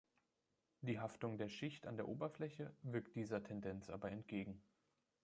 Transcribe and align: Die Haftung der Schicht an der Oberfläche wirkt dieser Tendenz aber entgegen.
Die 0.81 0.99
Haftung 0.99 1.37
der 1.37 1.47
Schicht 1.47 1.85
an 1.85 1.95
der 1.95 2.07
Oberfläche 2.07 2.75
wirkt 2.81 3.15
dieser 3.15 3.43
Tendenz 3.43 3.87
aber 3.91 4.09
entgegen. 4.09 4.59